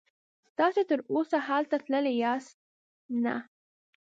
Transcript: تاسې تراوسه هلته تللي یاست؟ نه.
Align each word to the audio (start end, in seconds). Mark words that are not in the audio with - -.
تاسې 0.57 0.81
تراوسه 0.89 1.37
هلته 1.47 1.75
تللي 1.83 2.13
یاست؟ 2.23 2.55
نه. 3.23 3.35